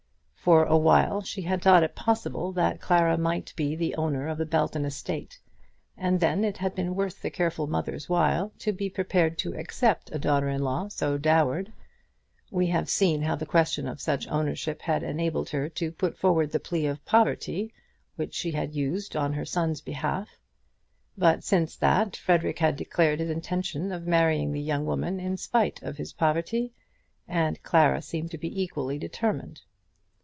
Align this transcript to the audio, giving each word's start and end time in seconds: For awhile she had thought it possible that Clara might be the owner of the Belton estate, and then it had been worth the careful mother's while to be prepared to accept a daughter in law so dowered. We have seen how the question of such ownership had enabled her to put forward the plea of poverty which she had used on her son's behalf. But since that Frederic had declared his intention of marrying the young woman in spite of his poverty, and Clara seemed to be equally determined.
For 0.43 0.63
awhile 0.63 1.21
she 1.21 1.43
had 1.43 1.61
thought 1.61 1.83
it 1.83 1.93
possible 1.93 2.51
that 2.53 2.81
Clara 2.81 3.15
might 3.15 3.53
be 3.55 3.75
the 3.75 3.93
owner 3.93 4.27
of 4.27 4.39
the 4.39 4.45
Belton 4.47 4.85
estate, 4.85 5.39
and 5.95 6.19
then 6.19 6.43
it 6.43 6.57
had 6.57 6.73
been 6.73 6.95
worth 6.95 7.21
the 7.21 7.29
careful 7.29 7.67
mother's 7.67 8.09
while 8.09 8.51
to 8.57 8.71
be 8.71 8.89
prepared 8.89 9.37
to 9.37 9.53
accept 9.55 10.09
a 10.11 10.17
daughter 10.17 10.49
in 10.49 10.63
law 10.63 10.87
so 10.87 11.15
dowered. 11.19 11.71
We 12.49 12.65
have 12.65 12.89
seen 12.89 13.21
how 13.21 13.35
the 13.35 13.45
question 13.45 13.87
of 13.87 14.01
such 14.01 14.27
ownership 14.29 14.81
had 14.81 15.03
enabled 15.03 15.49
her 15.49 15.69
to 15.69 15.91
put 15.91 16.17
forward 16.17 16.51
the 16.51 16.59
plea 16.59 16.87
of 16.87 17.05
poverty 17.05 17.71
which 18.15 18.33
she 18.33 18.49
had 18.49 18.73
used 18.73 19.15
on 19.15 19.33
her 19.33 19.45
son's 19.45 19.79
behalf. 19.79 20.39
But 21.15 21.43
since 21.43 21.75
that 21.75 22.15
Frederic 22.15 22.57
had 22.57 22.77
declared 22.77 23.19
his 23.19 23.29
intention 23.29 23.91
of 23.91 24.07
marrying 24.07 24.53
the 24.53 24.59
young 24.61 24.87
woman 24.87 25.19
in 25.19 25.37
spite 25.37 25.83
of 25.83 25.97
his 25.97 26.13
poverty, 26.13 26.73
and 27.27 27.61
Clara 27.61 28.01
seemed 28.01 28.31
to 28.31 28.39
be 28.39 28.59
equally 28.63 28.97
determined. 28.97 29.61